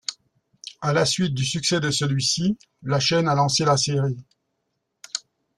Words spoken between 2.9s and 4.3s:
chaîne a lancé la série.